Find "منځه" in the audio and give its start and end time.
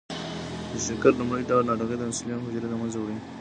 2.81-2.97